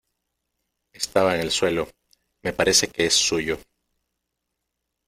estaba 0.93 1.35
en 1.35 1.41
el 1.41 1.51
suelo. 1.51 1.87
me 2.41 2.53
parece 2.53 2.87
que 2.87 3.05
es 3.05 3.13
suyo. 3.13 3.59